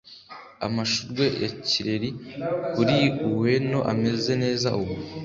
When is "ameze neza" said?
3.91-4.67